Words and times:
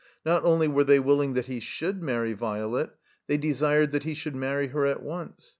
Not 0.25 0.43
only 0.43 0.67
were 0.67 0.83
they 0.83 0.99
willing 0.99 1.33
that 1.35 1.45
he 1.45 1.59
should 1.59 2.01
marry 2.01 2.33
Violet, 2.33 2.89
they 3.27 3.37
desired 3.37 3.91
that 3.91 4.03
he 4.03 4.15
should 4.15 4.35
marry 4.35 4.69
her 4.69 4.87
at 4.87 5.03
once. 5.03 5.49